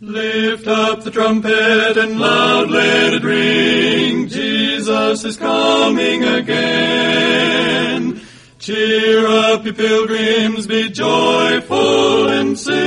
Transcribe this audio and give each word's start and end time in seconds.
Lift 0.00 0.68
up 0.68 1.02
the 1.02 1.10
trumpet 1.10 1.96
and 1.96 2.20
loud 2.20 2.70
let 2.70 3.14
it 3.14 3.24
ring. 3.24 4.28
Jesus 4.28 5.24
is 5.24 5.36
coming 5.36 6.22
again. 6.22 8.20
Cheer 8.60 9.26
up, 9.26 9.64
ye 9.64 9.72
pilgrims, 9.72 10.68
be 10.68 10.88
joyful 10.88 12.28
and 12.28 12.56
sing. 12.56 12.78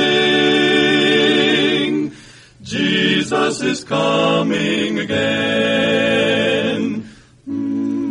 Jesus 2.61 3.61
is 3.61 3.83
coming 3.83 4.99
again. 4.99 7.09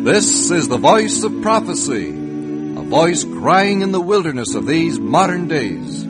This 0.05 0.51
is 0.51 0.69
the 0.69 0.77
voice 0.77 1.25
of 1.25 1.41
prophecy, 1.41 2.11
a 2.11 2.83
voice 2.83 3.25
crying 3.25 3.81
in 3.81 3.93
the 3.93 4.01
wilderness 4.01 4.55
of 4.55 4.67
these 4.67 4.99
modern 4.99 5.49
days. 5.49 6.07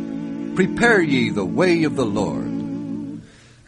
Prepare 0.56 1.02
ye 1.02 1.30
the 1.30 1.44
way 1.44 1.84
of 1.84 1.94
the 1.94 2.04
Lord. 2.04 2.49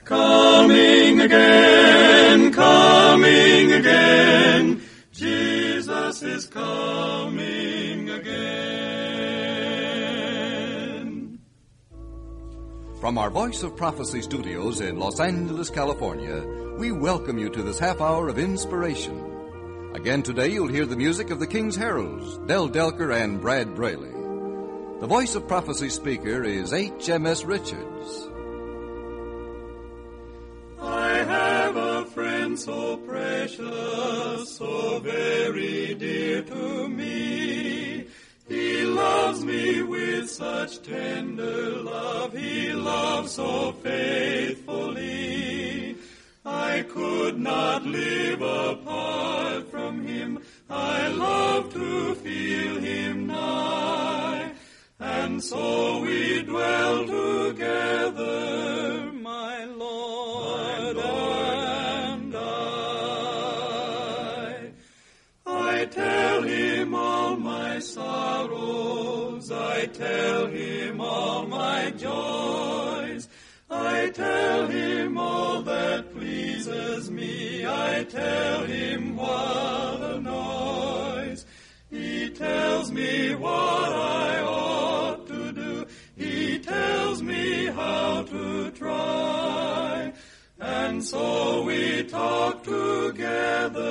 Coming 0.04 1.20
again, 1.20 2.52
coming 2.52 3.72
again. 3.72 4.82
Jesus 5.12 6.22
is 6.22 6.46
coming 6.46 8.10
again. 8.10 8.32
From 13.00 13.16
our 13.16 13.30
Voice 13.30 13.62
of 13.62 13.76
Prophecy 13.76 14.22
studios 14.22 14.80
in 14.80 14.98
Los 14.98 15.20
Angeles, 15.20 15.70
California, 15.70 16.44
we 16.78 16.90
welcome 16.90 17.38
you 17.38 17.48
to 17.50 17.62
this 17.62 17.78
half 17.78 18.00
hour 18.00 18.26
of 18.28 18.40
inspiration. 18.40 19.28
Again 19.94 20.24
today 20.24 20.48
you'll 20.48 20.66
hear 20.66 20.86
the 20.86 20.96
music 20.96 21.30
of 21.30 21.38
the 21.38 21.46
King's 21.46 21.76
Heralds, 21.76 22.38
Del 22.48 22.68
Delker 22.68 23.14
and 23.14 23.40
Brad 23.40 23.76
Braley. 23.76 24.10
The 25.00 25.06
Voice 25.06 25.36
of 25.36 25.46
Prophecy 25.46 25.90
speaker 25.90 26.42
is 26.42 26.72
H.M.S. 26.72 27.44
Richards. 27.44 28.31
So 32.56 32.96
precious, 32.98 34.56
so 34.56 34.98
very 35.00 35.94
dear 35.94 36.42
to 36.42 36.88
me. 36.88 38.06
He 38.48 38.84
loves 38.84 39.44
me 39.44 39.82
with 39.82 40.28
such 40.28 40.82
tender 40.82 41.76
love, 41.76 42.32
he 42.32 42.72
loves 42.72 43.32
so 43.32 43.72
faithfully. 43.72 45.96
I 46.44 46.82
could 46.82 47.38
not 47.38 47.86
live 47.86 48.42
apart 48.42 49.70
from 49.70 50.06
him, 50.06 50.40
I 50.68 51.08
love 51.08 51.72
to 51.72 52.14
feel 52.16 52.80
him 52.80 53.28
nigh. 53.28 54.52
And 54.98 55.42
so 55.42 56.00
we 56.00 56.42
dwell 56.42 57.06
together, 57.06 58.91
I 69.54 69.86
tell 69.86 70.46
him 70.46 71.00
all 71.00 71.46
my 71.46 71.90
joys, 71.90 73.28
I 73.70 74.10
tell 74.10 74.66
him 74.66 75.18
all 75.18 75.62
that 75.62 76.12
pleases 76.14 77.10
me, 77.10 77.66
I 77.66 78.04
tell 78.04 78.64
him 78.64 79.16
what 79.16 80.02
annoys. 80.02 81.44
He 81.90 82.30
tells 82.30 82.90
me 82.90 83.34
what 83.34 83.92
I 83.92 84.40
ought 84.40 85.26
to 85.26 85.52
do. 85.52 85.86
He 86.16 86.58
tells 86.58 87.22
me 87.22 87.66
how 87.66 88.22
to 88.22 88.70
try. 88.70 90.12
And 90.58 91.04
so 91.04 91.64
we 91.64 92.04
talk 92.04 92.62
together, 92.62 93.82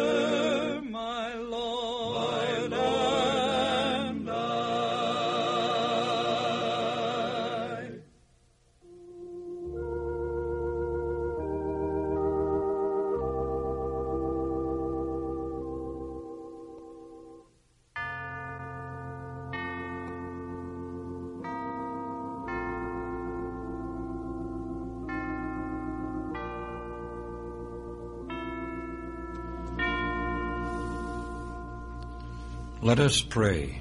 Let 32.84 33.00
us 33.00 33.22
pray. 33.22 33.80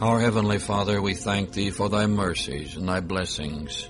Our 0.00 0.18
Heavenly 0.18 0.58
Father, 0.58 1.00
we 1.00 1.14
thank 1.14 1.52
Thee 1.52 1.70
for 1.70 1.88
Thy 1.88 2.06
mercies 2.06 2.74
and 2.74 2.88
Thy 2.88 2.98
blessings. 2.98 3.88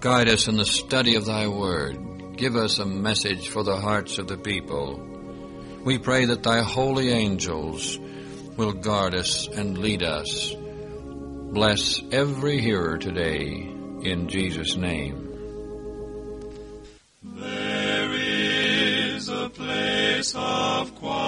Guide 0.00 0.30
us 0.30 0.48
in 0.48 0.56
the 0.56 0.64
study 0.64 1.16
of 1.16 1.26
Thy 1.26 1.46
Word. 1.46 2.38
Give 2.38 2.56
us 2.56 2.78
a 2.78 2.86
message 2.86 3.50
for 3.50 3.62
the 3.62 3.76
hearts 3.76 4.16
of 4.16 4.28
the 4.28 4.38
people. 4.38 4.98
We 5.84 5.98
pray 5.98 6.24
that 6.24 6.42
Thy 6.42 6.62
holy 6.62 7.10
angels 7.10 7.98
will 8.56 8.72
guard 8.72 9.14
us 9.14 9.46
and 9.46 9.76
lead 9.76 10.02
us. 10.02 10.54
Bless 10.56 12.00
every 12.12 12.62
hearer 12.62 12.96
today 12.96 13.74
in 14.00 14.26
Jesus' 14.26 14.74
name. 14.74 15.22
There 17.22 18.10
is 18.14 19.28
a 19.28 19.50
place 19.50 20.34
of 20.34 20.94
quiet 20.94 21.25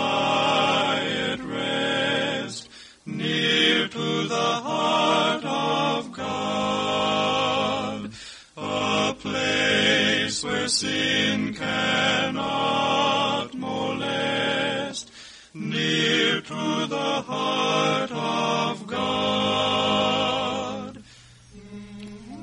sin 10.69 11.55
cannot 11.55 13.55
molest, 13.55 15.11
near 15.55 16.43
to 16.43 16.87
the 16.87 17.23
heart 17.23 18.12
of 18.12 18.87
God. 18.87 21.03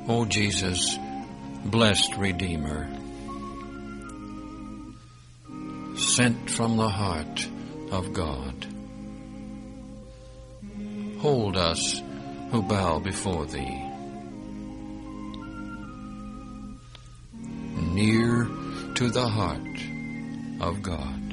O 0.08 0.25
Jesus, 0.25 0.97
blessed 1.66 2.18
Redeemer, 2.18 2.90
sent 5.96 6.50
from 6.50 6.78
the 6.78 6.90
heart 6.90 7.47
of 7.92 8.12
God, 8.13 8.66
hold 11.19 11.57
us 11.57 12.02
who 12.52 12.63
bow 12.63 12.97
before 13.00 13.46
Thee. 13.46 13.94
To 18.95 19.09
the 19.09 19.28
heart 19.28 19.59
of 20.61 20.81
God. 20.81 21.25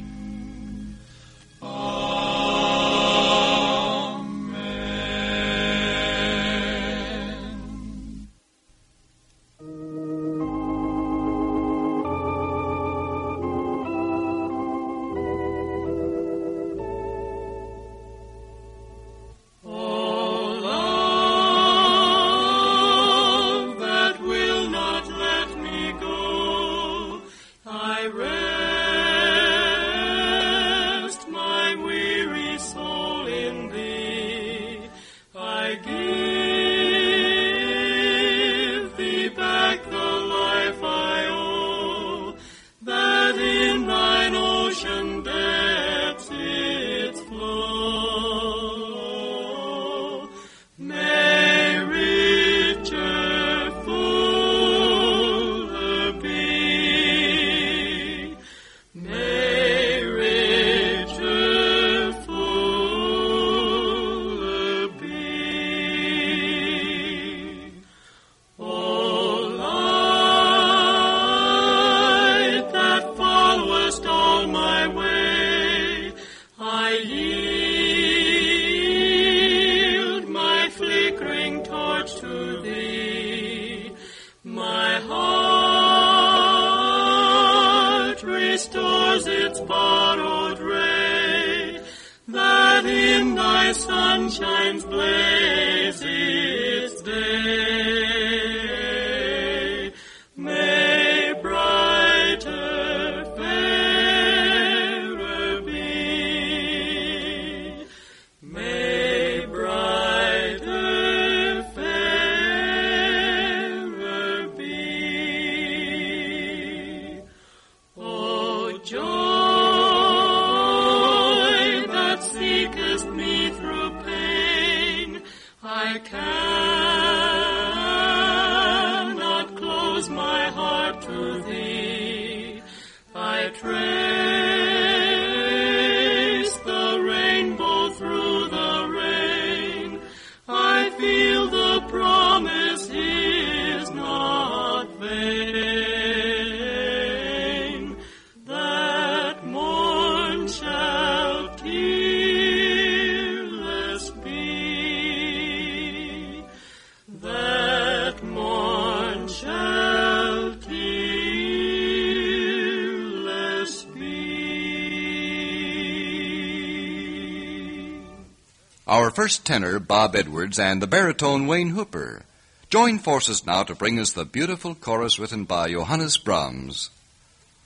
our 168.93 169.11
first 169.11 169.47
tenor, 169.47 169.79
Bob 169.79 170.15
Edwards, 170.15 170.59
and 170.59 170.83
the 170.83 170.87
baritone, 170.87 171.47
Wayne 171.47 171.71
Hooper, 171.71 172.25
join 172.69 172.99
forces 172.99 173.47
now 173.47 173.63
to 173.63 173.75
bring 173.75 173.99
us 173.99 174.13
the 174.13 174.27
beautiful 174.27 174.75
chorus 174.75 175.19
written 175.19 175.45
by 175.45 175.71
Johannes 175.71 176.19
Brahms. 176.19 176.91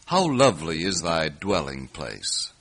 How 0.05 0.25
lovely 0.25 0.85
is 0.85 1.03
thy 1.03 1.31
dwelling 1.31 1.89
place. 1.89 2.53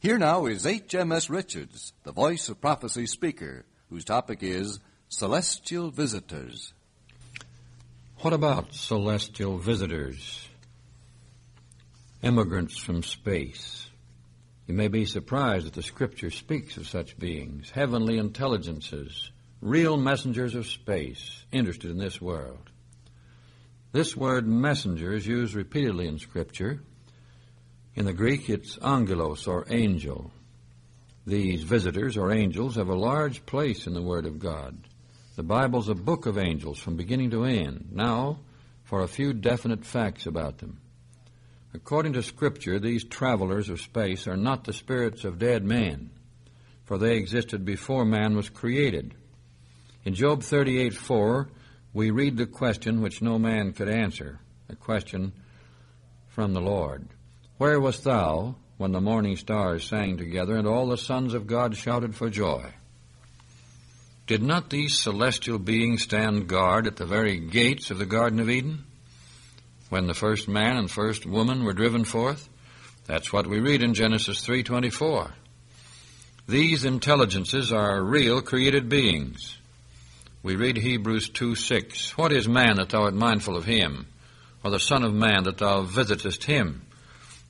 Here 0.00 0.16
now 0.16 0.46
is 0.46 0.64
H.M.S. 0.64 1.28
Richards, 1.28 1.92
the 2.04 2.12
Voice 2.12 2.48
of 2.48 2.58
Prophecy 2.58 3.04
speaker, 3.04 3.66
whose 3.90 4.02
topic 4.02 4.38
is 4.40 4.80
Celestial 5.10 5.90
Visitors. 5.90 6.72
What 8.20 8.32
about 8.32 8.72
celestial 8.72 9.58
visitors? 9.58 10.48
Immigrants 12.22 12.78
from 12.78 13.02
space. 13.02 13.90
You 14.66 14.72
may 14.72 14.88
be 14.88 15.04
surprised 15.04 15.66
that 15.66 15.74
the 15.74 15.82
Scripture 15.82 16.30
speaks 16.30 16.78
of 16.78 16.88
such 16.88 17.18
beings, 17.18 17.68
heavenly 17.68 18.16
intelligences, 18.16 19.30
real 19.60 19.98
messengers 19.98 20.54
of 20.54 20.66
space, 20.66 21.44
interested 21.52 21.90
in 21.90 21.98
this 21.98 22.22
world. 22.22 22.70
This 23.92 24.16
word 24.16 24.48
messenger 24.48 25.12
is 25.12 25.26
used 25.26 25.52
repeatedly 25.52 26.08
in 26.08 26.18
Scripture. 26.18 26.80
In 28.00 28.06
the 28.06 28.14
Greek, 28.14 28.48
it's 28.48 28.78
angelos, 28.78 29.46
or 29.46 29.66
angel. 29.68 30.32
These 31.26 31.64
visitors, 31.64 32.16
or 32.16 32.32
angels, 32.32 32.76
have 32.76 32.88
a 32.88 32.94
large 32.94 33.44
place 33.44 33.86
in 33.86 33.92
the 33.92 34.00
Word 34.00 34.24
of 34.24 34.38
God. 34.38 34.74
The 35.36 35.42
Bible's 35.42 35.90
a 35.90 35.94
book 35.94 36.24
of 36.24 36.38
angels 36.38 36.78
from 36.78 36.96
beginning 36.96 37.28
to 37.32 37.44
end. 37.44 37.90
Now, 37.92 38.38
for 38.84 39.02
a 39.02 39.06
few 39.06 39.34
definite 39.34 39.84
facts 39.84 40.24
about 40.24 40.56
them. 40.56 40.80
According 41.74 42.14
to 42.14 42.22
Scripture, 42.22 42.78
these 42.78 43.04
travelers 43.04 43.68
of 43.68 43.82
space 43.82 44.26
are 44.26 44.34
not 44.34 44.64
the 44.64 44.72
spirits 44.72 45.24
of 45.24 45.38
dead 45.38 45.62
men, 45.62 46.08
for 46.86 46.96
they 46.96 47.18
existed 47.18 47.66
before 47.66 48.06
man 48.06 48.34
was 48.34 48.48
created. 48.48 49.14
In 50.06 50.14
Job 50.14 50.42
38 50.42 50.94
4, 50.94 51.50
we 51.92 52.10
read 52.10 52.38
the 52.38 52.46
question 52.46 53.02
which 53.02 53.20
no 53.20 53.38
man 53.38 53.74
could 53.74 53.90
answer, 53.90 54.40
a 54.70 54.74
question 54.74 55.34
from 56.28 56.54
the 56.54 56.62
Lord. 56.62 57.06
Where 57.60 57.78
wast 57.78 58.04
thou 58.04 58.54
when 58.78 58.92
the 58.92 59.02
morning 59.02 59.36
stars 59.36 59.84
sang 59.84 60.16
together 60.16 60.56
and 60.56 60.66
all 60.66 60.88
the 60.88 60.96
sons 60.96 61.34
of 61.34 61.46
God 61.46 61.76
shouted 61.76 62.14
for 62.14 62.30
joy? 62.30 62.72
Did 64.26 64.42
not 64.42 64.70
these 64.70 64.98
celestial 64.98 65.58
beings 65.58 66.04
stand 66.04 66.48
guard 66.48 66.86
at 66.86 66.96
the 66.96 67.04
very 67.04 67.38
gates 67.38 67.90
of 67.90 67.98
the 67.98 68.06
Garden 68.06 68.40
of 68.40 68.48
Eden? 68.48 68.86
When 69.90 70.06
the 70.06 70.14
first 70.14 70.48
man 70.48 70.78
and 70.78 70.90
first 70.90 71.26
woman 71.26 71.62
were 71.62 71.74
driven 71.74 72.04
forth? 72.04 72.48
That's 73.04 73.30
what 73.30 73.46
we 73.46 73.60
read 73.60 73.82
in 73.82 73.92
Genesis 73.92 74.40
3:24. 74.40 75.30
These 76.48 76.86
intelligences 76.86 77.72
are 77.72 78.02
real 78.02 78.40
created 78.40 78.88
beings. 78.88 79.58
We 80.42 80.56
read 80.56 80.78
Hebrews 80.78 81.28
2 81.28 81.54
6. 81.54 82.16
What 82.16 82.32
is 82.32 82.48
man 82.48 82.76
that 82.76 82.88
thou 82.88 83.02
art 83.02 83.12
mindful 83.12 83.58
of 83.58 83.66
him? 83.66 84.06
Or 84.64 84.70
the 84.70 84.80
Son 84.80 85.04
of 85.04 85.12
Man 85.12 85.44
that 85.44 85.58
thou 85.58 85.82
visitest 85.82 86.44
him? 86.44 86.86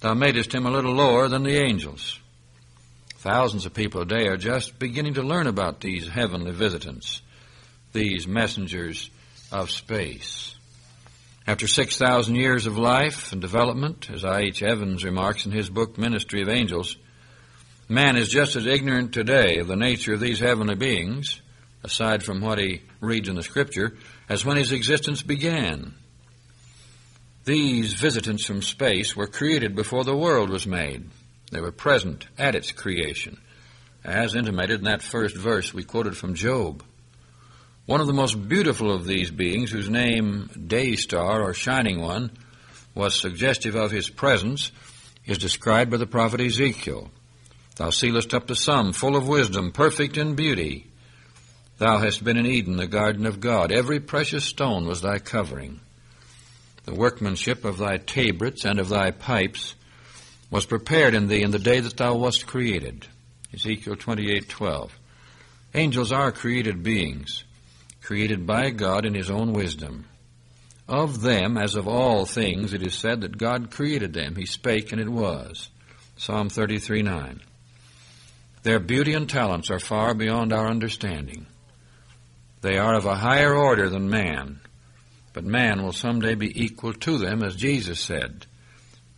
Uh, 0.02 0.08
Thou 0.08 0.14
madest 0.14 0.54
him 0.54 0.66
a 0.66 0.70
little 0.70 0.94
lower 0.94 1.28
than 1.28 1.42
the 1.42 1.58
angels. 1.62 2.18
Thousands 3.18 3.66
of 3.66 3.74
people 3.74 4.00
a 4.00 4.06
day 4.06 4.28
are 4.28 4.38
just 4.38 4.78
beginning 4.78 5.14
to 5.14 5.22
learn 5.22 5.46
about 5.46 5.80
these 5.80 6.08
heavenly 6.08 6.52
visitants, 6.52 7.20
these 7.92 8.26
messengers 8.26 9.10
of 9.52 9.70
space. 9.70 10.54
After 11.46 11.66
6,000 11.66 12.34
years 12.34 12.66
of 12.66 12.78
life 12.78 13.32
and 13.32 13.40
development, 13.40 14.08
as 14.10 14.24
I.H. 14.24 14.62
Evans 14.62 15.04
remarks 15.04 15.44
in 15.44 15.52
his 15.52 15.68
book 15.68 15.98
Ministry 15.98 16.42
of 16.42 16.48
Angels, 16.48 16.96
man 17.88 18.16
is 18.16 18.28
just 18.28 18.56
as 18.56 18.66
ignorant 18.66 19.12
today 19.12 19.58
of 19.58 19.66
the 19.66 19.76
nature 19.76 20.14
of 20.14 20.20
these 20.20 20.38
heavenly 20.38 20.76
beings, 20.76 21.42
aside 21.82 22.22
from 22.22 22.40
what 22.40 22.58
he 22.58 22.82
reads 23.00 23.28
in 23.28 23.34
the 23.34 23.42
Scripture, 23.42 23.96
as 24.28 24.44
when 24.44 24.56
his 24.56 24.72
existence 24.72 25.22
began. 25.22 25.94
These 27.50 27.94
visitants 27.94 28.46
from 28.46 28.62
space 28.62 29.16
were 29.16 29.26
created 29.26 29.74
before 29.74 30.04
the 30.04 30.14
world 30.14 30.50
was 30.50 30.68
made. 30.68 31.10
They 31.50 31.60
were 31.60 31.72
present 31.72 32.28
at 32.38 32.54
its 32.54 32.70
creation, 32.70 33.40
as 34.04 34.36
intimated 34.36 34.78
in 34.78 34.84
that 34.84 35.02
first 35.02 35.36
verse 35.36 35.74
we 35.74 35.82
quoted 35.82 36.16
from 36.16 36.36
Job. 36.36 36.84
One 37.86 38.00
of 38.00 38.06
the 38.06 38.12
most 38.12 38.48
beautiful 38.48 38.94
of 38.94 39.04
these 39.04 39.32
beings, 39.32 39.72
whose 39.72 39.90
name, 39.90 40.48
Day 40.68 40.94
Star 40.94 41.42
or 41.42 41.52
Shining 41.52 42.00
One, 42.00 42.30
was 42.94 43.20
suggestive 43.20 43.74
of 43.74 43.90
his 43.90 44.08
presence, 44.08 44.70
is 45.26 45.38
described 45.38 45.90
by 45.90 45.96
the 45.96 46.06
prophet 46.06 46.40
Ezekiel. 46.40 47.10
Thou 47.74 47.90
sealest 47.90 48.32
up 48.32 48.46
the 48.46 48.54
sum, 48.54 48.92
full 48.92 49.16
of 49.16 49.26
wisdom, 49.26 49.72
perfect 49.72 50.16
in 50.16 50.36
beauty. 50.36 50.86
Thou 51.78 51.98
hast 51.98 52.22
been 52.22 52.36
in 52.36 52.46
Eden, 52.46 52.76
the 52.76 52.86
garden 52.86 53.26
of 53.26 53.40
God. 53.40 53.72
Every 53.72 53.98
precious 53.98 54.44
stone 54.44 54.86
was 54.86 55.00
thy 55.02 55.18
covering. 55.18 55.80
The 56.84 56.94
workmanship 56.94 57.64
of 57.64 57.78
thy 57.78 57.98
tabrets 57.98 58.64
and 58.64 58.78
of 58.78 58.88
thy 58.88 59.10
pipes 59.10 59.74
was 60.50 60.66
prepared 60.66 61.14
in 61.14 61.28
thee 61.28 61.42
in 61.42 61.50
the 61.50 61.58
day 61.58 61.80
that 61.80 61.96
thou 61.96 62.16
wast 62.16 62.46
created. 62.46 63.06
Ezekiel 63.52 63.96
28:12. 63.96 64.90
Angels 65.74 66.10
are 66.10 66.32
created 66.32 66.82
beings, 66.82 67.44
created 68.02 68.46
by 68.46 68.70
God 68.70 69.06
in 69.06 69.14
his 69.14 69.30
own 69.30 69.52
wisdom. 69.52 70.06
Of 70.88 71.20
them, 71.20 71.56
as 71.56 71.76
of 71.76 71.86
all 71.86 72.26
things, 72.26 72.72
it 72.72 72.82
is 72.82 72.94
said 72.94 73.20
that 73.20 73.38
God 73.38 73.70
created 73.70 74.12
them. 74.12 74.34
He 74.34 74.46
spake, 74.46 74.90
and 74.90 75.00
it 75.00 75.08
was. 75.08 75.68
Psalm 76.16 76.48
33:9. 76.48 77.40
Their 78.62 78.80
beauty 78.80 79.14
and 79.14 79.28
talents 79.28 79.70
are 79.70 79.78
far 79.78 80.14
beyond 80.14 80.52
our 80.52 80.68
understanding. 80.68 81.46
They 82.60 82.76
are 82.76 82.94
of 82.94 83.06
a 83.06 83.14
higher 83.14 83.54
order 83.54 83.88
than 83.88 84.10
man, 84.10 84.60
but 85.40 85.46
man 85.46 85.82
will 85.82 85.94
someday 85.94 86.34
be 86.34 86.62
equal 86.62 86.92
to 86.92 87.16
them, 87.16 87.42
as 87.42 87.56
Jesus 87.56 87.98
said. 87.98 88.44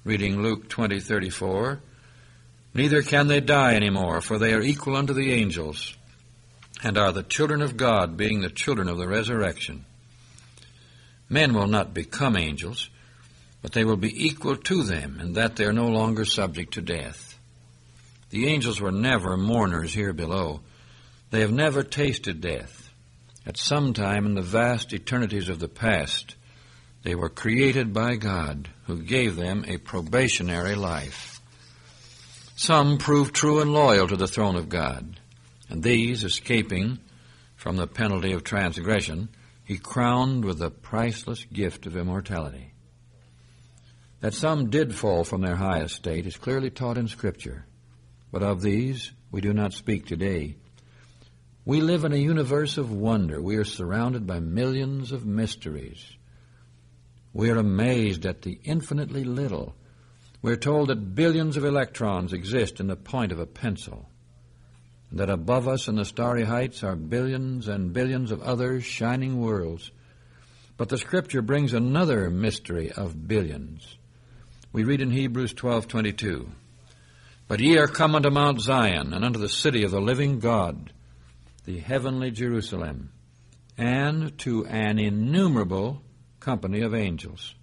Reading 0.04 0.40
Luke 0.40 0.68
20:34, 0.68 1.80
Neither 2.74 3.02
can 3.02 3.26
they 3.26 3.40
die 3.40 3.74
any 3.74 3.90
more, 3.90 4.20
for 4.20 4.38
they 4.38 4.54
are 4.54 4.62
equal 4.62 4.94
unto 4.94 5.12
the 5.12 5.32
angels, 5.32 5.96
and 6.80 6.96
are 6.96 7.10
the 7.10 7.24
children 7.24 7.60
of 7.60 7.76
God, 7.76 8.16
being 8.16 8.40
the 8.40 8.50
children 8.50 8.88
of 8.88 8.98
the 8.98 9.08
resurrection. 9.08 9.84
Men 11.28 11.54
will 11.54 11.66
not 11.66 11.92
become 11.92 12.36
angels, 12.36 12.88
but 13.60 13.72
they 13.72 13.84
will 13.84 13.96
be 13.96 14.24
equal 14.24 14.54
to 14.54 14.84
them, 14.84 15.18
in 15.20 15.32
that 15.32 15.56
they 15.56 15.64
are 15.64 15.72
no 15.72 15.88
longer 15.88 16.24
subject 16.24 16.74
to 16.74 16.82
death. 16.82 17.36
The 18.30 18.46
angels 18.46 18.80
were 18.80 18.92
never 18.92 19.36
mourners 19.36 19.92
here 19.92 20.12
below. 20.12 20.60
They 21.30 21.40
have 21.40 21.52
never 21.52 21.82
tasted 21.82 22.40
death. 22.40 22.81
At 23.44 23.56
some 23.56 23.92
time 23.92 24.26
in 24.26 24.34
the 24.34 24.42
vast 24.42 24.92
eternities 24.92 25.48
of 25.48 25.58
the 25.58 25.68
past, 25.68 26.36
they 27.02 27.14
were 27.14 27.28
created 27.28 27.92
by 27.92 28.14
God, 28.14 28.68
who 28.84 29.02
gave 29.02 29.34
them 29.34 29.64
a 29.66 29.78
probationary 29.78 30.76
life. 30.76 31.40
Some 32.54 32.98
proved 32.98 33.34
true 33.34 33.60
and 33.60 33.72
loyal 33.72 34.06
to 34.06 34.16
the 34.16 34.28
throne 34.28 34.54
of 34.54 34.68
God, 34.68 35.18
and 35.68 35.82
these, 35.82 36.22
escaping 36.22 36.98
from 37.56 37.76
the 37.76 37.88
penalty 37.88 38.32
of 38.32 38.44
transgression, 38.44 39.28
he 39.64 39.78
crowned 39.78 40.44
with 40.44 40.58
the 40.58 40.70
priceless 40.70 41.44
gift 41.44 41.86
of 41.86 41.96
immortality. 41.96 42.72
That 44.20 44.34
some 44.34 44.70
did 44.70 44.94
fall 44.94 45.24
from 45.24 45.40
their 45.40 45.56
high 45.56 45.80
estate 45.80 46.26
is 46.26 46.36
clearly 46.36 46.70
taught 46.70 46.98
in 46.98 47.08
Scripture, 47.08 47.66
but 48.30 48.44
of 48.44 48.62
these 48.62 49.10
we 49.32 49.40
do 49.40 49.52
not 49.52 49.72
speak 49.72 50.06
today. 50.06 50.56
We 51.64 51.80
live 51.80 52.04
in 52.04 52.12
a 52.12 52.16
universe 52.16 52.76
of 52.76 52.90
wonder. 52.90 53.40
We 53.40 53.54
are 53.56 53.64
surrounded 53.64 54.26
by 54.26 54.40
millions 54.40 55.12
of 55.12 55.24
mysteries. 55.24 56.16
We 57.32 57.50
are 57.50 57.56
amazed 57.56 58.26
at 58.26 58.42
the 58.42 58.58
infinitely 58.64 59.22
little. 59.22 59.76
We're 60.42 60.56
told 60.56 60.88
that 60.88 61.14
billions 61.14 61.56
of 61.56 61.64
electrons 61.64 62.32
exist 62.32 62.80
in 62.80 62.88
the 62.88 62.96
point 62.96 63.30
of 63.30 63.38
a 63.38 63.46
pencil, 63.46 64.08
and 65.08 65.20
that 65.20 65.30
above 65.30 65.68
us 65.68 65.86
in 65.86 65.94
the 65.94 66.04
starry 66.04 66.42
heights 66.42 66.82
are 66.82 66.96
billions 66.96 67.68
and 67.68 67.92
billions 67.92 68.32
of 68.32 68.42
other 68.42 68.80
shining 68.80 69.40
worlds. 69.40 69.92
But 70.76 70.88
the 70.88 70.98
Scripture 70.98 71.42
brings 71.42 71.74
another 71.74 72.28
mystery 72.28 72.90
of 72.90 73.28
billions. 73.28 73.96
We 74.72 74.82
read 74.82 75.00
in 75.00 75.12
Hebrews 75.12 75.52
12:22, 75.54 76.50
"But 77.46 77.60
ye 77.60 77.78
are 77.78 77.86
come 77.86 78.16
unto 78.16 78.30
Mount 78.30 78.60
Zion, 78.60 79.12
and 79.12 79.24
unto 79.24 79.38
the 79.38 79.48
city 79.48 79.84
of 79.84 79.92
the 79.92 80.00
living 80.00 80.40
God." 80.40 80.92
The 81.64 81.78
heavenly 81.78 82.30
Jerusalem, 82.30 83.12
and 83.78 84.36
to 84.38 84.66
an 84.66 84.98
innumerable 84.98 86.02
company 86.40 86.80
of 86.80 86.94
angels. 86.94 87.54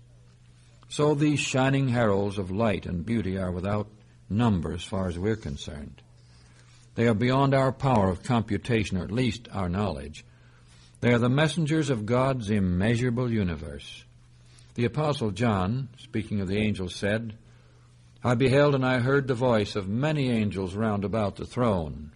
So 0.87 1.13
these 1.13 1.39
shining 1.39 1.89
heralds 1.89 2.37
of 2.37 2.49
light 2.49 2.85
and 2.85 3.05
beauty 3.05 3.37
are 3.37 3.51
without 3.51 3.87
number 4.29 4.73
as 4.73 4.83
far 4.83 5.07
as 5.07 5.19
we're 5.19 5.35
concerned. 5.35 6.01
They 6.95 7.07
are 7.07 7.13
beyond 7.13 7.53
our 7.53 7.71
power 7.71 8.09
of 8.09 8.23
computation, 8.23 8.97
or 8.97 9.03
at 9.03 9.11
least 9.11 9.47
our 9.51 9.69
knowledge. 9.69 10.25
They 11.01 11.13
are 11.13 11.19
the 11.19 11.29
messengers 11.29 11.89
of 11.89 12.05
God's 12.05 12.49
immeasurable 12.49 13.31
universe. 13.31 14.03
The 14.75 14.85
Apostle 14.85 15.31
John, 15.31 15.89
speaking 15.97 16.41
of 16.41 16.47
the 16.47 16.57
angels, 16.57 16.95
said, 16.95 17.37
I 18.23 18.35
beheld 18.35 18.75
and 18.75 18.85
I 18.85 18.99
heard 18.99 19.27
the 19.27 19.33
voice 19.33 19.75
of 19.75 19.87
many 19.87 20.29
angels 20.29 20.75
round 20.75 21.05
about 21.05 21.37
the 21.37 21.45
throne, 21.45 22.11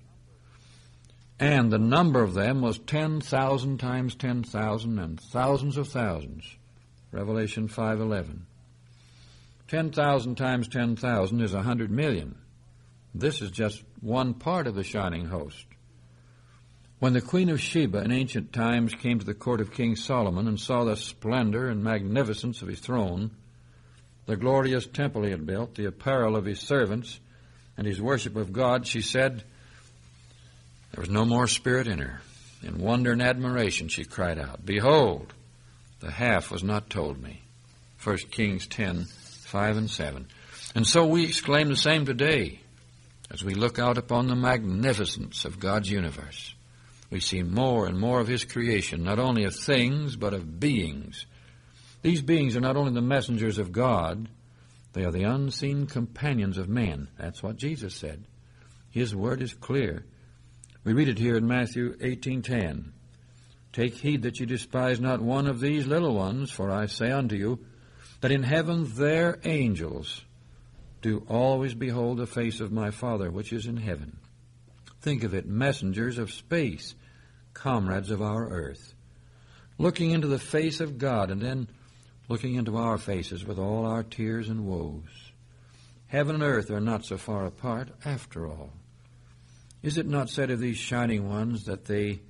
and 1.44 1.70
the 1.70 1.78
number 1.78 2.24
of 2.24 2.34
them 2.34 2.62
was 2.62 2.80
10,000 2.80 3.78
times 3.78 4.16
10,000 4.16 4.98
and 4.98 5.20
thousands 5.20 5.76
of 5.76 5.90
thousands. 5.90 6.46
Revelation 7.12 7.68
5:11. 7.68 8.46
10,000 9.68 10.36
times 10.36 10.70
10,000 10.70 11.42
is 11.42 11.54
a 11.54 11.58
100 11.58 11.92
million. 11.92 12.36
This 13.14 13.42
is 13.42 13.52
just 13.52 13.84
one 14.00 14.36
part 14.36 14.68
of 14.68 14.76
the 14.76 14.86
shining 14.86 15.26
host. 15.26 15.66
When 17.00 17.12
the 17.12 17.20
Queen 17.20 17.50
of 17.50 17.60
Sheba 17.60 18.02
in 18.06 18.14
ancient 18.14 18.54
times 18.54 18.94
came 18.94 19.20
to 19.20 19.26
the 19.26 19.34
court 19.34 19.60
of 19.60 19.74
King 19.74 19.98
Solomon 19.98 20.48
and 20.48 20.58
saw 20.58 20.86
the 20.86 20.96
splendor 20.96 21.68
and 21.68 21.84
magnificence 21.84 22.62
of 22.62 22.70
his 22.70 22.80
throne, 22.80 23.32
the 24.28 24.38
glorious 24.38 24.88
temple 24.88 25.24
he 25.24 25.32
had 25.32 25.46
built, 25.46 25.76
the 25.76 25.88
apparel 25.88 26.38
of 26.38 26.46
his 26.46 26.62
servants, 26.62 27.20
and 27.76 27.86
his 27.86 28.02
worship 28.02 28.38
of 28.38 28.54
God, 28.54 28.88
she 28.88 29.02
said, 29.02 29.44
There 30.94 31.02
was 31.02 31.10
no 31.10 31.26
more 31.26 31.48
spirit 31.48 31.88
in 31.88 32.00
her. 32.00 32.22
In 32.62 32.78
wonder 32.78 33.12
and 33.12 33.22
admiration 33.22 33.88
she 33.88 34.06
cried 34.06 34.40
out, 34.40 34.66
Behold, 34.66 35.34
the 36.00 36.12
half 36.12 36.52
was 36.52 36.64
not 36.64 36.90
told 36.90 37.22
me. 37.22 37.42
1 38.04 38.18
Kings 38.32 38.68
10, 38.68 39.06
5 39.06 39.78
and 39.78 39.90
7. 39.90 40.28
And 40.76 40.88
so 40.88 41.06
we 41.06 41.26
exclaim 41.26 41.70
the 41.70 41.76
same 41.76 42.06
today 42.06 42.60
as 43.32 43.44
we 43.44 43.56
look 43.56 43.80
out 43.80 43.98
upon 43.98 44.28
the 44.28 44.36
magnificence 44.36 45.46
of 45.46 45.60
God's 45.60 45.90
universe. 45.90 46.54
We 47.10 47.20
see 47.20 47.44
more 47.44 47.88
and 47.88 48.00
more 48.00 48.20
of 48.20 48.28
His 48.28 48.46
creation, 48.46 49.04
not 49.04 49.20
only 49.20 49.44
of 49.46 49.56
things, 49.56 50.16
but 50.16 50.34
of 50.34 50.60
beings. 50.60 51.26
These 52.02 52.22
beings 52.22 52.56
are 52.56 52.62
not 52.62 52.76
only 52.76 52.94
the 52.94 53.02
messengers 53.02 53.58
of 53.58 53.72
God, 53.72 54.28
they 54.94 55.04
are 55.06 55.12
the 55.12 55.24
unseen 55.24 55.88
companions 55.88 56.58
of 56.58 56.70
men. 56.70 57.08
That's 57.18 57.42
what 57.42 57.58
Jesus 57.58 57.96
said. 57.96 58.24
His 58.92 59.16
word 59.16 59.42
is 59.42 59.54
clear. 59.54 60.06
We 60.84 60.92
read 60.92 61.08
it 61.08 61.18
here 61.18 61.38
in 61.38 61.48
Matthew 61.48 61.96
18:10. 62.02 62.92
Take 63.72 63.96
heed 63.96 64.24
that 64.24 64.40
you 64.40 64.46
despise 64.46 65.00
not 65.00 65.22
one 65.22 65.48
of 65.48 65.62
these 65.62 65.88
little 65.88 66.14
ones, 66.14 66.52
for 66.52 66.70
I 66.70 66.88
say 66.88 67.10
unto 67.10 67.36
you 67.36 67.66
that 68.20 68.32
in 68.32 68.44
heaven 68.44 68.94
their 68.96 69.40
angels 69.46 70.26
do 71.02 71.26
always 71.30 71.74
behold 71.74 72.18
the 72.18 72.28
face 72.28 72.60
of 72.60 72.72
my 72.72 72.92
Father 72.92 73.32
which 73.32 73.54
is 73.54 73.66
in 73.66 73.78
heaven. 73.78 74.18
Think 75.02 75.24
of 75.24 75.34
it, 75.34 75.46
messengers 75.46 76.18
of 76.18 76.32
space, 76.32 76.96
comrades 77.54 78.12
of 78.12 78.22
our 78.22 78.50
earth, 78.50 78.94
looking 79.78 80.12
into 80.12 80.28
the 80.28 80.40
face 80.40 80.82
of 80.82 80.98
God 80.98 81.32
and 81.32 81.42
then 81.42 81.68
looking 82.28 82.56
into 82.56 82.76
our 82.76 82.98
faces 82.98 83.46
with 83.46 83.58
all 83.58 83.86
our 83.86 84.04
tears 84.04 84.50
and 84.50 84.66
woes. 84.66 85.32
Heaven 86.08 86.36
and 86.36 86.44
earth 86.44 86.70
are 86.72 86.82
not 86.82 87.06
so 87.06 87.18
far 87.18 87.46
apart 87.46 87.90
after 88.06 88.48
all. 88.48 88.72
Is 89.84 89.98
it 89.98 90.08
not 90.08 90.30
said 90.30 90.50
of 90.50 90.62
these 90.62 90.78
shining 90.78 91.28
ones 91.28 91.66
that 91.66 91.86
they 91.86 92.22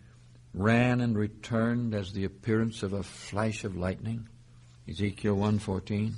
ran 0.55 1.01
and 1.01 1.15
returned 1.15 1.93
as 1.93 2.11
the 2.11 2.25
appearance 2.25 2.81
of 2.81 2.93
a 2.93 3.03
flash 3.03 3.63
of 3.63 3.77
lightning? 3.77 4.27
Ezekiel 4.89 5.35
1:14. 5.35 6.15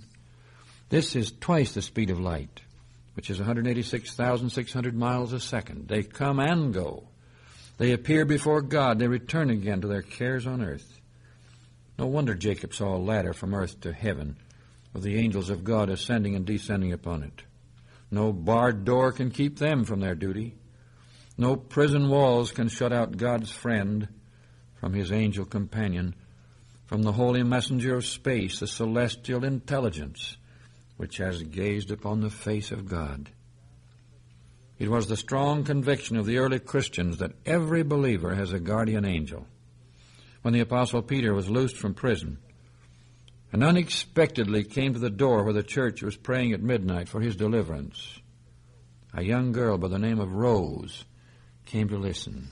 This 0.87 1.13
is 1.13 1.33
twice 1.41 1.73
the 1.73 1.81
speed 1.81 2.09
of 2.09 2.21
light, 2.21 2.61
which 3.15 3.29
is 3.29 3.39
186,600 3.39 4.95
miles 4.95 5.33
a 5.33 5.39
second. 5.41 5.89
They 5.89 6.03
come 6.03 6.39
and 6.39 6.73
go. 6.73 7.09
They 7.77 7.91
appear 7.91 8.23
before 8.23 8.61
God. 8.61 8.99
They 8.99 9.07
return 9.09 9.49
again 9.49 9.81
to 9.81 9.87
their 9.87 10.01
cares 10.01 10.47
on 10.47 10.61
earth. 10.61 11.01
No 11.99 12.07
wonder 12.07 12.33
Jacob 12.33 12.73
saw 12.73 12.95
a 12.95 12.97
ladder 12.97 13.33
from 13.33 13.53
earth 13.53 13.81
to 13.81 13.91
heaven, 13.91 14.37
with 14.93 15.03
the 15.03 15.17
angels 15.17 15.49
of 15.49 15.65
God 15.65 15.89
ascending 15.89 16.33
and 16.33 16.45
descending 16.45 16.93
upon 16.93 17.23
it. 17.23 17.43
No 18.09 18.31
barred 18.31 18.85
door 18.85 19.11
can 19.11 19.31
keep 19.31 19.57
them 19.57 19.83
from 19.83 19.99
their 19.99 20.15
duty. 20.15 20.55
No 21.37 21.55
prison 21.55 22.09
walls 22.09 22.51
can 22.51 22.69
shut 22.69 22.93
out 22.93 23.17
God's 23.17 23.51
friend 23.51 24.07
from 24.79 24.93
his 24.93 25.11
angel 25.11 25.45
companion, 25.45 26.15
from 26.85 27.03
the 27.03 27.11
holy 27.11 27.43
messenger 27.43 27.95
of 27.95 28.05
space, 28.05 28.59
the 28.59 28.67
celestial 28.67 29.43
intelligence 29.43 30.37
which 30.97 31.17
has 31.17 31.43
gazed 31.43 31.91
upon 31.91 32.21
the 32.21 32.29
face 32.29 32.71
of 32.71 32.87
God. 32.87 33.29
It 34.79 34.89
was 34.89 35.07
the 35.07 35.17
strong 35.17 35.63
conviction 35.63 36.15
of 36.15 36.25
the 36.25 36.37
early 36.37 36.59
Christians 36.59 37.17
that 37.17 37.33
every 37.45 37.83
believer 37.83 38.35
has 38.35 38.53
a 38.53 38.59
guardian 38.59 39.05
angel. 39.05 39.45
When 40.41 40.53
the 40.53 40.61
Apostle 40.61 41.01
Peter 41.01 41.33
was 41.33 41.49
loosed 41.49 41.77
from 41.77 41.93
prison 41.93 42.37
and 43.51 43.63
unexpectedly 43.63 44.63
came 44.63 44.93
to 44.93 44.99
the 44.99 45.09
door 45.09 45.43
where 45.43 45.53
the 45.53 45.63
church 45.63 46.01
was 46.01 46.15
praying 46.15 46.53
at 46.53 46.61
midnight 46.61 47.09
for 47.09 47.19
his 47.19 47.35
deliverance, 47.35 48.19
a 49.13 49.23
young 49.23 49.51
girl 49.51 49.77
by 49.77 49.87
the 49.87 49.99
name 49.99 50.19
of 50.19 50.33
Rhoda 50.33 50.89
came 51.65 51.89
to 51.89 51.97
listen. 51.97 52.47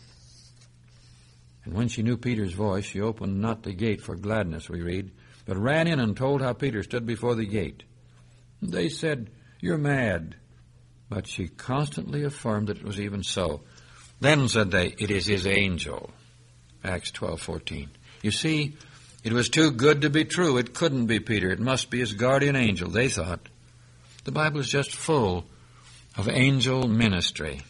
And 1.65 1.73
when 1.73 1.87
she 1.87 2.03
knew 2.03 2.17
Peter's 2.17 2.53
voice, 2.53 2.85
she 2.85 3.01
opened 3.01 3.39
not 3.39 3.63
the 3.63 3.73
gate 3.73 4.01
for 4.01 4.15
gladness, 4.15 4.69
we 4.69 4.81
read, 4.81 5.11
but 5.45 5.57
ran 5.57 5.87
in 5.87 5.99
and 5.99 6.15
told 6.15 6.41
how 6.41 6.53
Peter 6.53 6.83
stood 6.83 7.05
before 7.05 7.35
the 7.35 7.45
gate. 7.45 7.83
They 8.61 8.89
said, 8.89 9.29
You're 9.61 9.77
mad. 9.77 10.35
But 11.09 11.27
she 11.27 11.47
constantly 11.47 12.23
affirmed 12.23 12.67
that 12.67 12.77
it 12.77 12.83
was 12.83 12.99
even 12.99 13.23
so. 13.23 13.61
Then 14.19 14.47
said 14.47 14.71
they, 14.71 14.87
It 14.97 15.11
is 15.11 15.25
his 15.25 15.45
angel. 15.45 16.11
Acts 16.83 17.11
12:14. 17.11 17.87
You 18.21 18.31
see, 18.31 18.75
it 19.23 19.31
was 19.31 19.49
too 19.49 19.71
good 19.71 20.01
to 20.01 20.09
be 20.09 20.25
true. 20.25 20.57
It 20.57 20.73
couldn't 20.73 21.05
be 21.05 21.19
Peter. 21.19 21.49
It 21.49 21.59
must 21.59 21.89
be 21.89 21.99
his 21.99 22.13
guardian 22.13 22.55
angel, 22.55 22.89
they 22.89 23.09
thought. 23.09 23.47
The 24.25 24.31
Bible 24.31 24.59
is 24.59 24.69
just 24.69 24.95
full 24.95 25.45
of 26.17 26.29
angel 26.29 26.87
ministry 26.87 27.61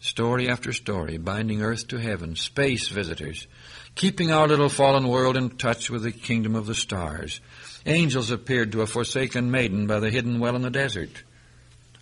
story 0.00 0.48
after 0.48 0.72
story, 0.72 1.18
binding 1.18 1.62
earth 1.62 1.86
to 1.88 1.98
heaven, 1.98 2.34
space 2.34 2.88
visitors, 2.88 3.46
keeping 3.94 4.32
our 4.32 4.48
little 4.48 4.68
fallen 4.68 5.06
world 5.06 5.36
in 5.36 5.50
touch 5.50 5.90
with 5.90 6.02
the 6.02 6.10
kingdom 6.10 6.54
of 6.54 6.66
the 6.66 6.74
stars. 6.74 7.40
Angels 7.86 8.30
appeared 8.30 8.72
to 8.72 8.82
a 8.82 8.86
forsaken 8.86 9.50
maiden 9.50 9.86
by 9.86 10.00
the 10.00 10.10
hidden 10.10 10.40
well 10.40 10.56
in 10.56 10.62
the 10.62 10.70
desert, 10.70 11.22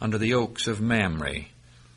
under 0.00 0.16
the 0.16 0.34
oaks 0.34 0.68
of 0.68 0.80
Mamre, 0.80 1.46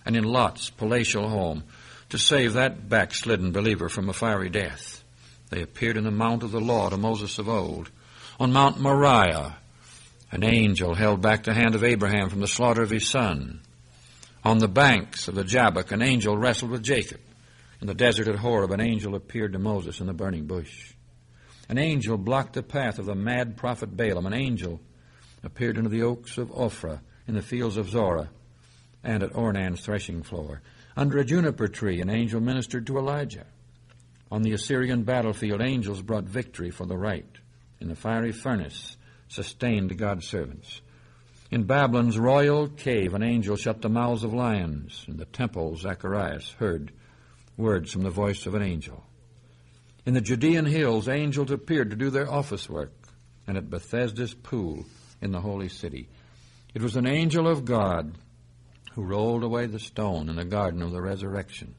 and 0.05 0.17
in 0.17 0.23
Lot's 0.23 0.69
palatial 0.71 1.29
home, 1.29 1.63
to 2.09 2.17
save 2.17 2.53
that 2.53 2.89
backslidden 2.89 3.51
believer 3.51 3.87
from 3.87 4.09
a 4.09 4.13
fiery 4.13 4.49
death. 4.49 5.03
They 5.49 5.61
appeared 5.61 5.97
in 5.97 6.03
the 6.03 6.11
mount 6.11 6.43
of 6.43 6.51
the 6.51 6.59
law 6.59 6.89
to 6.89 6.97
Moses 6.97 7.37
of 7.37 7.47
old. 7.47 7.91
On 8.39 8.51
Mount 8.51 8.79
Moriah, 8.79 9.57
an 10.31 10.43
angel 10.43 10.95
held 10.95 11.21
back 11.21 11.43
the 11.43 11.53
hand 11.53 11.75
of 11.75 11.83
Abraham 11.83 12.29
from 12.29 12.39
the 12.39 12.47
slaughter 12.47 12.81
of 12.81 12.89
his 12.89 13.07
son. 13.07 13.61
On 14.43 14.57
the 14.57 14.67
banks 14.67 15.27
of 15.27 15.35
the 15.35 15.43
Jabbok, 15.43 15.91
an 15.91 16.01
angel 16.01 16.35
wrestled 16.35 16.71
with 16.71 16.81
Jacob. 16.83 17.19
In 17.79 17.87
the 17.87 17.93
desert 17.93 18.27
at 18.27 18.35
Horeb, 18.35 18.71
an 18.71 18.81
angel 18.81 19.15
appeared 19.15 19.53
to 19.53 19.59
Moses 19.59 19.99
in 19.99 20.07
the 20.07 20.13
burning 20.13 20.45
bush. 20.45 20.93
An 21.69 21.77
angel 21.77 22.17
blocked 22.17 22.53
the 22.53 22.63
path 22.63 22.99
of 22.99 23.05
the 23.05 23.15
mad 23.15 23.55
prophet 23.55 23.95
Balaam. 23.95 24.25
An 24.25 24.33
angel 24.33 24.81
appeared 25.43 25.77
under 25.77 25.89
the 25.89 26.03
oaks 26.03 26.37
of 26.37 26.49
Ophrah 26.51 27.01
in 27.27 27.35
the 27.35 27.41
fields 27.41 27.77
of 27.77 27.89
Zorah 27.89 28.29
and 29.03 29.23
at 29.23 29.35
Ornan's 29.35 29.81
threshing 29.81 30.23
floor. 30.23 30.61
Under 30.97 31.17
a 31.17 31.25
juniper 31.25 31.67
tree, 31.67 32.01
an 32.01 32.09
angel 32.09 32.41
ministered 32.41 32.87
to 32.87 32.97
Elijah. 32.97 33.45
On 34.31 34.41
the 34.41 34.53
Assyrian 34.53 35.03
battlefield, 35.03 35.61
angels 35.61 36.01
brought 36.01 36.23
victory 36.23 36.71
for 36.71 36.85
the 36.85 36.97
right. 36.97 37.25
In 37.79 37.89
the 37.89 37.95
fiery 37.95 38.31
furnace, 38.31 38.97
sustained 39.27 39.97
God's 39.97 40.27
servants. 40.27 40.81
In 41.51 41.65
Babylon's 41.65 42.17
royal 42.17 42.69
cave, 42.69 43.13
an 43.13 43.23
angel 43.23 43.57
shut 43.57 43.81
the 43.81 43.89
mouths 43.89 44.23
of 44.23 44.33
lions. 44.33 45.03
In 45.09 45.17
the 45.17 45.25
temple, 45.25 45.75
Zacharias 45.75 46.51
heard 46.57 46.93
words 47.57 47.91
from 47.91 48.03
the 48.03 48.09
voice 48.09 48.45
of 48.45 48.55
an 48.55 48.61
angel. 48.61 49.03
In 50.05 50.13
the 50.13 50.21
Judean 50.21 50.65
hills, 50.65 51.09
angels 51.09 51.51
appeared 51.51 51.89
to 51.89 51.97
do 51.97 52.09
their 52.09 52.31
office 52.31 52.69
work. 52.69 52.93
And 53.47 53.57
at 53.57 53.69
Bethesda's 53.69 54.33
pool 54.33 54.85
in 55.21 55.31
the 55.31 55.41
holy 55.41 55.67
city, 55.67 56.07
it 56.73 56.81
was 56.81 56.95
an 56.95 57.05
angel 57.05 57.49
of 57.49 57.65
God 57.65 58.15
who 58.93 59.03
rolled 59.03 59.43
away 59.43 59.65
the 59.65 59.79
stone 59.79 60.29
in 60.29 60.37
the 60.37 60.45
garden 60.45 60.81
of 60.81 60.91
the 60.91 61.01
resurrection 61.01 61.75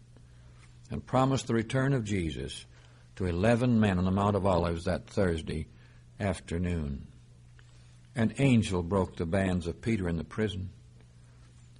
and 0.90 1.06
promised 1.06 1.46
the 1.46 1.54
return 1.54 1.94
of 1.94 2.04
Jesus 2.04 2.66
to 3.16 3.24
eleven 3.24 3.80
men 3.80 3.96
on 3.98 4.04
the 4.04 4.10
Mount 4.10 4.36
of 4.36 4.44
Olives 4.44 4.84
that 4.84 5.06
Thursday 5.06 5.66
afternoon. 6.20 7.06
An 8.14 8.34
angel 8.38 8.82
broke 8.82 9.16
the 9.16 9.26
bands 9.26 9.66
of 9.66 9.80
Peter 9.80 10.08
in 10.08 10.16
the 10.16 10.24
prison. 10.24 10.70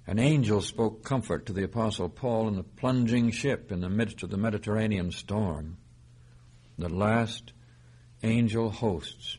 An 0.07 0.19
angel 0.19 0.61
spoke 0.61 1.03
comfort 1.03 1.45
to 1.45 1.53
the 1.53 1.63
Apostle 1.63 2.09
Paul 2.09 2.47
in 2.47 2.55
the 2.55 2.63
plunging 2.63 3.31
ship 3.31 3.71
in 3.71 3.81
the 3.81 3.89
midst 3.89 4.23
of 4.23 4.31
the 4.31 4.37
Mediterranean 4.37 5.11
storm. 5.11 5.77
The 6.77 6.89
last 6.89 7.53
angel 8.23 8.71
hosts 8.71 9.37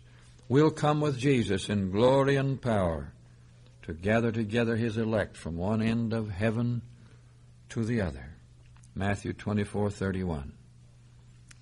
will 0.49 0.71
come 0.71 1.01
with 1.01 1.19
Jesus 1.19 1.69
in 1.69 1.91
glory 1.91 2.37
and 2.37 2.63
power 2.63 3.13
to 3.83 3.93
gather 3.93 4.31
together 4.31 4.77
his 4.77 4.97
elect 4.97 5.37
from 5.37 5.57
one 5.57 5.83
end 5.83 6.13
of 6.13 6.31
heaven 6.31 6.81
to 7.71 7.85
the 7.85 8.01
other. 8.01 8.37
Matthew 8.95 9.33
24:31. 9.33 10.53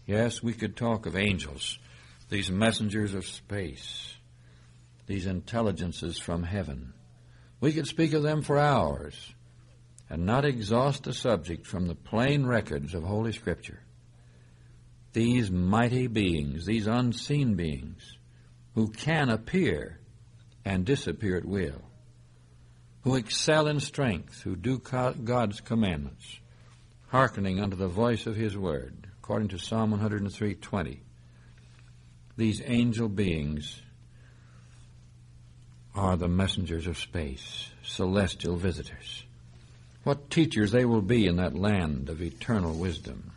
Yes, 0.07 0.43
we 0.43 0.53
could 0.53 0.77
talk 0.77 1.07
of 1.07 1.17
angels, 1.17 1.79
these 2.29 2.51
messengers 2.51 3.15
of 3.15 3.27
space 3.27 4.17
these 5.07 5.27
intelligences 5.27 6.19
from 6.19 6.43
heaven. 6.43 6.93
We 7.61 7.73
could 7.73 7.87
speak 7.87 8.13
of 8.13 8.23
them 8.23 8.43
for 8.43 8.59
hours 8.59 9.35
and 10.09 10.27
not 10.27 10.45
exhaust 10.45 11.05
the 11.05 11.13
subject 11.13 11.67
from 11.67 11.87
the 11.87 11.95
plain 11.95 12.45
records 12.45 12.95
of 12.95 13.03
Holy 13.03 13.33
Scripture. 13.33 13.83
These 15.13 15.51
mighty 15.51 16.07
beings, 16.07 16.67
these 16.67 16.87
unseen 16.87 17.55
beings, 17.55 18.17
who 18.75 18.89
can 18.89 19.29
appear 19.29 20.01
and 20.65 20.85
disappear 20.85 21.37
at 21.37 21.45
will, 21.45 21.83
who 23.03 23.17
excel 23.17 23.67
in 23.67 23.81
strength, 23.81 24.43
who 24.43 24.57
do 24.57 24.79
God's 24.79 25.61
commandments, 25.61 26.39
hearkening 27.09 27.61
unto 27.61 27.77
the 27.77 27.89
voice 27.89 28.27
of 28.27 28.37
his 28.37 28.57
word, 28.57 29.09
according 29.19 29.49
to 29.49 29.59
Psalm 29.59 29.93
103:20. 29.93 31.01
These 32.37 32.63
angel 32.65 33.09
beings 33.09 33.83
are 35.95 36.17
the 36.17 36.29
messengers 36.29 36.87
of 36.87 36.99
space, 36.99 37.71
celestial 37.83 38.57
visitors. 38.57 39.25
What 40.05 40.31
teachers 40.31 40.73
they 40.73 40.85
will 40.85 41.03
be 41.03 41.27
in 41.27 41.37
that 41.37 41.55
land 41.55 42.09
of 42.09 42.23
eternal 42.23 42.75
wisdom. 42.75 43.33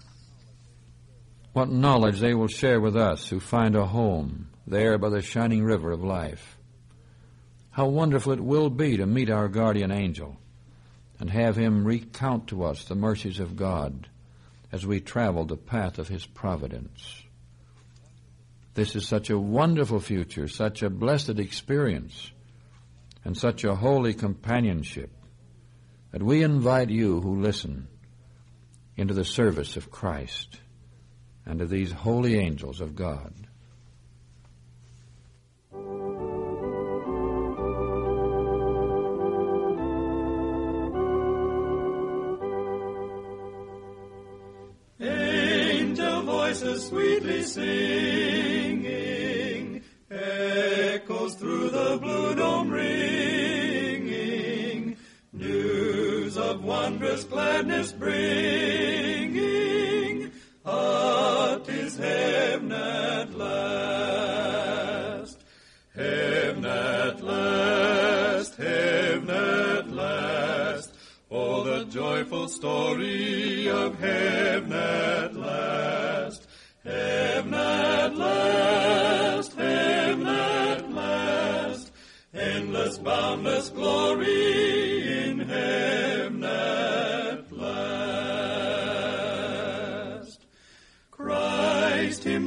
What 1.53 1.69
knowledge 1.69 2.19
they 2.19 2.33
will 2.33 2.47
share 2.47 2.79
with 2.79 2.95
us 2.95 3.27
who 3.27 3.39
find 3.39 3.75
a 3.75 3.85
home 3.85 4.47
there 4.67 4.97
by 4.97 5.09
the 5.09 5.21
shining 5.21 5.63
river 5.63 5.91
of 5.91 6.03
life. 6.03 6.57
How 7.71 7.87
wonderful 7.87 8.33
it 8.33 8.39
will 8.39 8.69
be 8.69 8.97
to 8.97 9.05
meet 9.05 9.29
our 9.29 9.47
guardian 9.47 9.91
angel 9.91 10.37
and 11.19 11.29
have 11.29 11.55
him 11.55 11.85
recount 11.85 12.47
to 12.47 12.63
us 12.63 12.85
the 12.85 12.95
mercies 12.95 13.39
of 13.39 13.55
God 13.55 14.07
as 14.71 14.85
we 14.85 14.99
travel 14.99 15.45
the 15.45 15.57
path 15.57 15.99
of 15.99 16.07
his 16.07 16.25
providence. 16.25 17.23
This 18.73 18.95
is 18.95 19.07
such 19.07 19.29
a 19.29 19.39
wonderful 19.39 20.01
future, 20.01 20.47
such 20.47 20.83
a 20.83 20.89
blessed 20.89 21.39
experience, 21.39 22.31
and 23.25 23.35
such 23.35 23.63
a 23.63 23.75
holy 23.75 24.13
companionship 24.13 25.11
that 26.11 26.23
we 26.23 26.43
invite 26.43 26.89
you 26.89 27.19
who 27.19 27.41
listen 27.41 27.87
into 28.95 29.13
the 29.13 29.25
service 29.25 29.75
of 29.75 29.91
Christ 29.91 30.59
and 31.45 31.59
of 31.59 31.69
these 31.69 31.91
holy 31.91 32.39
angels 32.39 32.79
of 32.79 32.95
God. 32.95 33.33
Angel 45.01 46.21
voices 46.23 46.87
sweetly 46.87 47.43
singing, 47.43 48.54
echoes 51.25 51.35
through 51.35 51.69
the 51.69 51.97
blue 52.01 52.35
dome 52.35 52.69
ringing, 52.69 52.97
news 55.33 56.37
of 56.37 56.63
wondrous 56.63 57.23
gladness 57.23 57.91
bringing, 57.91 59.41
ah, 60.65 61.57
'tis 61.63 61.97
heaven 61.97 62.71
at 62.71 63.33
last, 63.33 65.39
heaven 65.95 66.65
at 66.65 67.23
last, 67.23 68.55
heaven 68.55 69.29
at 69.29 69.91
last. 69.91 70.91
Oh, 71.31 71.63
the 71.63 71.85
joyful 71.85 72.47
story 72.47 73.67
of 73.67 73.97
heaven 73.99 74.73
at 74.73 75.34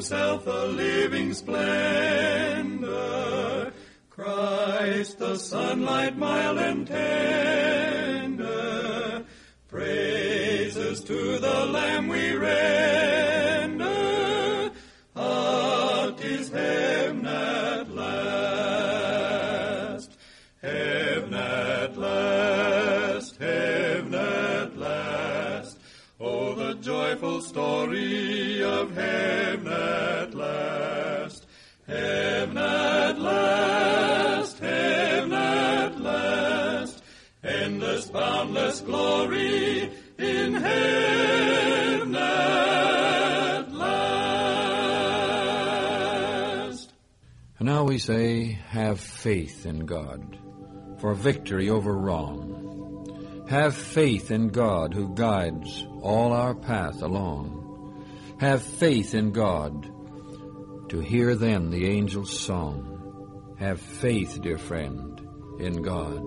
himself 0.09 0.47
a 0.47 0.67
living 0.69 1.35
splendor, 1.35 1.71
Christ 4.09 5.19
the 5.19 5.37
sunlight 5.37 6.17
mild 6.17 6.57
and 6.57 6.87
tender, 6.87 8.47
praises 9.69 11.05
to 11.05 11.39
the 11.39 11.67
Lamb 11.67 12.09
we 12.09 12.35
render, 12.35 13.38
joyful 27.09 27.41
story 27.41 28.63
of 28.63 28.95
heaven 28.95 29.67
at 29.67 30.35
last, 30.35 31.47
heaven 31.87 32.59
at 32.59 33.19
last, 33.19 34.59
heaven 34.59 35.33
at 35.33 35.99
last. 36.01 37.03
Endless, 37.43 38.11
boundless 38.11 38.81
glory 38.81 39.91
in 40.19 40.53
heaven 40.53 42.15
at 42.15 43.73
last. 43.73 44.13
And 47.59 47.69
now 47.69 47.85
we 47.85 47.97
say, 47.99 48.59
have 48.69 49.01
faith 49.01 49.65
in 49.65 49.87
God 49.87 50.37
for 50.99 51.15
victory 51.15 51.71
over 51.71 51.97
wrong. 51.97 52.58
Have 53.49 53.75
faith 53.75 54.31
in 54.31 54.49
God 54.49 54.93
who 54.93 55.15
guides 55.15 55.87
all 56.03 56.35
our 56.35 56.55
path 56.55 57.01
along. 57.01 58.05
Have 58.41 58.63
faith 58.63 59.15
in 59.15 59.33
God 59.33 59.91
to 60.91 61.01
hear 61.01 61.35
then 61.35 61.71
the 61.71 61.97
angel's 61.97 62.39
song. 62.39 63.57
Have 63.59 63.81
faith, 63.81 64.39
dear 64.43 64.59
friend, 64.59 65.27
in 65.59 65.81
God. 65.81 66.21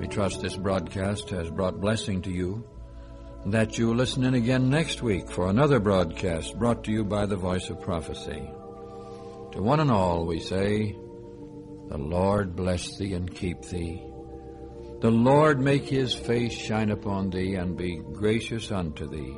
We 0.00 0.08
trust 0.08 0.42
this 0.42 0.56
broadcast 0.56 1.30
has 1.30 1.48
brought 1.48 1.80
blessing 1.80 2.22
to 2.22 2.30
you, 2.32 2.64
and 3.44 3.54
that 3.54 3.78
you 3.78 3.86
will 3.86 3.94
listen 3.94 4.24
in 4.24 4.34
again 4.34 4.68
next 4.68 5.00
week 5.00 5.30
for 5.30 5.48
another 5.48 5.78
broadcast 5.78 6.58
brought 6.58 6.82
to 6.84 6.90
you 6.90 7.04
by 7.04 7.24
the 7.26 7.36
Voice 7.36 7.70
of 7.70 7.80
Prophecy. 7.80 8.50
To 9.52 9.62
one 9.62 9.78
and 9.78 9.92
all 9.92 10.26
we 10.26 10.40
say, 10.40 10.96
The 11.88 11.98
Lord 11.98 12.56
bless 12.56 12.96
thee 12.98 13.14
and 13.14 13.32
keep 13.32 13.62
thee. 13.62 14.11
The 15.02 15.10
Lord 15.10 15.58
make 15.58 15.86
his 15.86 16.14
face 16.14 16.52
shine 16.52 16.90
upon 16.90 17.30
thee 17.30 17.56
and 17.56 17.76
be 17.76 17.96
gracious 18.12 18.70
unto 18.70 19.08
thee. 19.08 19.36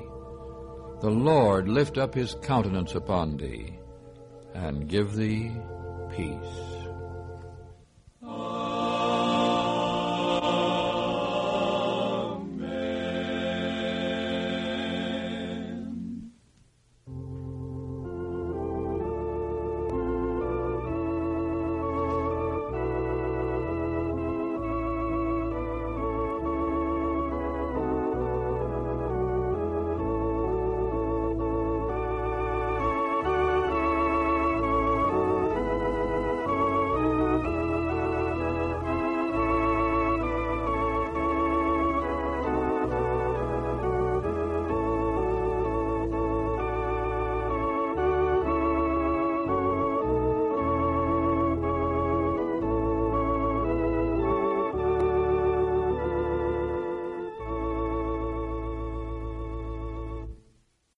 The 1.00 1.09
Lord 1.09 1.68
lift 1.68 1.96
up 1.96 2.14
his 2.14 2.37
countenance 2.42 2.94
upon 2.94 3.38
thee 3.38 3.79
and 4.53 4.87
give 4.87 5.14
thee 5.14 5.50
peace. 6.14 6.73